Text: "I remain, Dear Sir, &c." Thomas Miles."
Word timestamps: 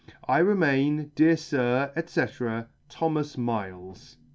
"I 0.27 0.39
remain, 0.39 1.11
Dear 1.13 1.37
Sir, 1.37 1.93
&c." 2.03 2.23
Thomas 2.97 3.37
Miles." 3.37 4.17